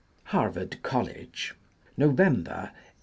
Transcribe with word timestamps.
Habvard 0.29 0.81
College, 0.81 1.53
November, 1.95 2.71
1870. 2.73 2.89